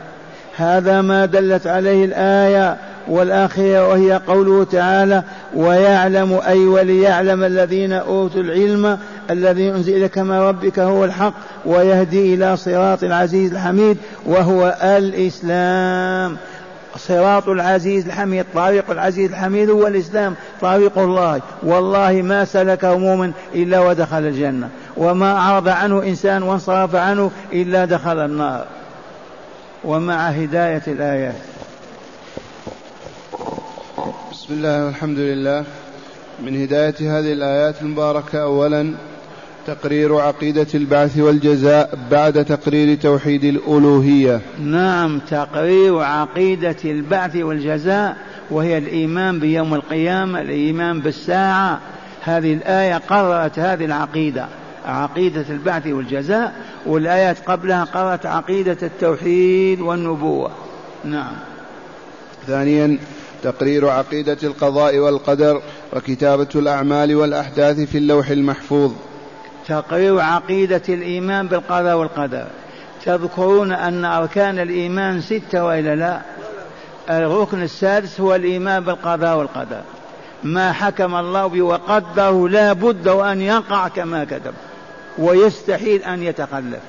هذا 0.58 1.02
ما 1.02 1.26
دلت 1.26 1.68
عليه 1.68 2.06
الآية 2.06 2.78
والآخرة 3.08 3.88
وهي 3.88 4.22
قوله 4.28 4.64
تعالى 4.64 5.24
ويعلم 5.56 6.40
أي 6.48 6.60
وليعلم 6.60 7.44
الذين 7.44 7.94
أوتوا 7.94 8.42
العلم 8.42 8.98
الذي 9.30 9.70
أنزل 9.70 9.96
إليك 9.96 10.18
من 10.18 10.36
ربك 10.40 10.80
هو 10.80 11.06
الحق 11.06 11.34
ويهدي 11.66 12.34
إلى 12.34 12.58
صراط 12.58 13.04
العزيز 13.04 13.54
الحميد 13.54 13.98
وهو 14.26 14.78
الإسلام. 14.84 16.38
صراط 16.98 17.48
العزيز 17.48 18.06
الحميد 18.06 18.46
طريق 18.54 18.92
العزيز 18.92 19.30
الحميد 19.30 19.70
هو 19.70 19.88
الإسلام 19.88 20.36
طريق 20.62 20.98
الله. 20.98 21.42
والله 21.64 22.12
ما 22.12 22.46
سلكه 22.46 22.98
مؤمن 22.98 23.32
إلا 23.56 23.80
ودخل 23.80 24.18
الجنة. 24.18 24.70
وما 24.98 25.38
أعرض 25.38 25.68
عنه 25.68 26.04
إنسان 26.04 26.44
وانصرف 26.44 26.96
عنه 26.96 27.32
إلا 27.54 27.86
دخل 27.86 28.20
النار. 28.20 28.66
ومع 29.84 30.30
هداية 30.30 30.84
الآيات. 30.88 31.36
بسم 34.32 34.54
الله 34.54 34.86
والحمد 34.86 35.18
لله. 35.18 35.64
من 36.44 36.62
هداية 36.64 36.96
هذه 37.00 37.34
الآيات 37.34 37.82
المباركة 37.82 38.42
أولا 38.42 38.94
تقرير 39.70 40.16
عقيدة 40.16 40.68
البعث 40.76 41.18
والجزاء 41.18 41.98
بعد 42.12 42.46
تقرير 42.46 42.98
توحيد 42.98 43.44
الألوهية. 43.44 44.42
نعم 44.64 45.20
تقرير 45.20 46.00
عقيدة 46.00 46.76
البعث 46.86 47.36
والجزاء 47.36 48.18
وهي 48.52 48.78
الإيمان 48.78 49.40
بيوم 49.40 49.74
القيامة 49.74 50.42
الإيمان 50.42 51.00
بالساعة. 51.00 51.80
هذه 52.22 52.54
الآية 52.54 52.98
قررت 52.98 53.60
هذه 53.60 53.86
العقيدة 53.86 54.48
عقيدة 54.86 55.46
البعث 55.50 55.88
والجزاء 55.88 56.54
والآيات 56.86 57.38
قبلها 57.48 57.84
قررت 57.84 58.26
عقيدة 58.26 58.78
التوحيد 58.84 59.82
والنبوة. 59.82 60.52
نعم. 61.06 61.34
ثانيا 62.48 62.98
تقرير 63.44 63.90
عقيدة 63.90 64.38
القضاء 64.44 64.98
والقدر 64.98 65.62
وكتابة 65.94 66.48
الأعمال 66.56 67.16
والأحداث 67.16 67.80
في 67.80 67.98
اللوح 67.98 68.30
المحفوظ. 68.30 68.92
تقرير 69.70 70.20
عقيدة 70.20 70.82
الإيمان 70.90 71.48
بالقضاء 71.48 71.98
والقدر. 71.98 72.46
تذكرون 73.06 73.72
أن 73.72 74.06
أركان 74.06 74.60
الإيمان 74.60 75.22
ستة 75.22 75.66
وإلا 75.66 75.96
لا؟ 75.96 76.22
الركن 77.10 77.62
السادس 77.62 78.22
هو 78.22 78.36
الإيمان 78.36 78.84
بالقضاء 78.84 79.38
والقدر. 79.38 79.82
ما 80.44 80.72
حكم 80.72 81.16
الله 81.16 81.48
به 81.48 81.62
وقدره 81.62 82.50
لا 82.50 82.74
بد 82.74 83.08
وأن 83.08 83.42
يقع 83.42 83.88
كما 83.88 84.26
كتب 84.26 84.54
ويستحيل 85.18 86.04
أن 86.04 86.24
يتخلف. 86.24 86.80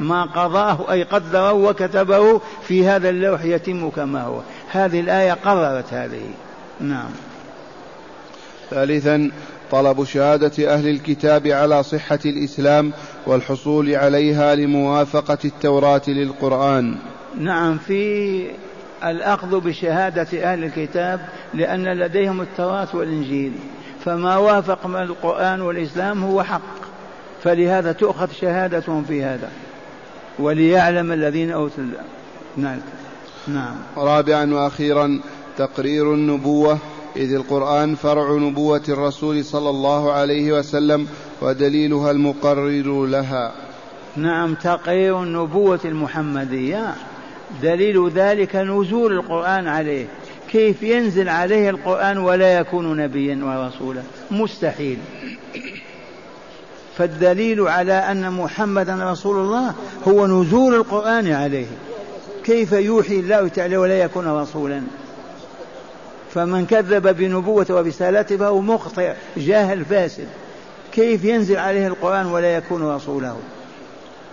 ما 0.00 0.24
قضاه 0.24 0.92
أي 0.92 1.02
قدره 1.02 1.52
وكتبه 1.52 2.40
في 2.68 2.88
هذا 2.88 3.08
اللوح 3.08 3.44
يتم 3.44 3.90
كما 3.90 4.22
هو. 4.22 4.40
هذه 4.72 5.00
الآية 5.00 5.32
قررت 5.32 5.94
هذه. 5.94 6.30
نعم. 6.80 7.10
ثالثا 8.70 9.30
طلب 9.70 10.04
شهادة 10.04 10.74
أهل 10.74 10.88
الكتاب 10.88 11.46
على 11.46 11.82
صحة 11.82 12.18
الإسلام 12.26 12.92
والحصول 13.26 13.94
عليها 13.94 14.54
لموافقة 14.54 15.38
التوراة 15.44 16.02
للقرآن. 16.08 16.96
نعم 17.38 17.78
في 17.78 18.44
الأخذ 19.04 19.60
بشهادة 19.60 20.52
أهل 20.52 20.64
الكتاب 20.64 21.20
لأن 21.54 21.84
لديهم 21.84 22.40
التوراة 22.40 22.88
والإنجيل. 22.94 23.52
فما 24.04 24.36
وافق 24.36 24.86
من 24.86 25.02
القرآن 25.02 25.60
والإسلام 25.60 26.24
هو 26.24 26.42
حق. 26.42 26.78
فلهذا 27.42 27.92
تؤخذ 27.92 28.28
شهادتهم 28.40 29.04
في 29.04 29.24
هذا. 29.24 29.50
وليعلم 30.38 31.12
الذين 31.12 31.50
أوتوا 31.50 31.84
نعم. 32.56 32.78
نعم. 33.48 33.76
رابعا 33.96 34.54
وأخيرا 34.54 35.20
تقرير 35.56 36.14
النبوة. 36.14 36.78
إذ 37.18 37.34
القرآن 37.34 37.94
فرع 37.94 38.32
نبوة 38.32 38.82
الرسول 38.88 39.44
صلى 39.44 39.70
الله 39.70 40.12
عليه 40.12 40.52
وسلم 40.52 41.06
ودليلها 41.42 42.10
المقرر 42.10 43.06
لها. 43.06 43.52
نعم 44.16 44.54
تقرير 44.54 45.22
النبوة 45.22 45.80
المحمدية. 45.84 46.94
دليل 47.62 48.10
ذلك 48.10 48.56
نزول 48.56 49.12
القرآن 49.12 49.68
عليه. 49.68 50.06
كيف 50.50 50.82
ينزل 50.82 51.28
عليه 51.28 51.70
القرآن 51.70 52.18
ولا 52.18 52.58
يكون 52.58 52.96
نبيا 52.96 53.38
ورسولا؟ 53.44 54.02
مستحيل. 54.30 54.98
فالدليل 56.96 57.60
على 57.60 57.92
أن 57.92 58.32
محمدا 58.32 59.12
رسول 59.12 59.36
الله 59.36 59.74
هو 60.08 60.26
نزول 60.26 60.74
القرآن 60.74 61.32
عليه. 61.32 61.66
كيف 62.44 62.72
يوحي 62.72 63.20
الله 63.20 63.48
تعالى 63.48 63.76
ولا 63.76 63.98
يكون 63.98 64.28
رسولا؟ 64.28 64.82
فمن 66.34 66.66
كذب 66.66 67.16
بنبوته 67.16 67.74
ورسالته 67.74 68.36
فهو 68.36 68.60
مخطئ 68.60 69.12
جاهل 69.36 69.84
فاسد. 69.84 70.28
كيف 70.92 71.24
ينزل 71.24 71.56
عليه 71.56 71.86
القرآن 71.86 72.26
ولا 72.26 72.56
يكون 72.56 72.82
رسوله؟ 72.82 73.36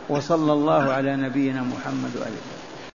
وصلى 0.09 0.53
الله 0.53 0.93
على 0.93 1.15
نبينا 1.15 1.61
محمد 1.61 2.11
وآله 2.15 2.54